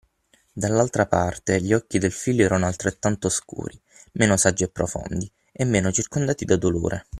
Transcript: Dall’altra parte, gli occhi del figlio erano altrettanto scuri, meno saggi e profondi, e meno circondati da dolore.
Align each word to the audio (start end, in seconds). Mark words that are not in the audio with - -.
Dall’altra 0.51 1.05
parte, 1.05 1.61
gli 1.61 1.73
occhi 1.75 1.99
del 1.99 2.11
figlio 2.11 2.43
erano 2.43 2.65
altrettanto 2.65 3.29
scuri, 3.29 3.79
meno 4.13 4.35
saggi 4.35 4.63
e 4.63 4.67
profondi, 4.69 5.31
e 5.51 5.63
meno 5.63 5.91
circondati 5.91 6.43
da 6.43 6.55
dolore. 6.57 7.05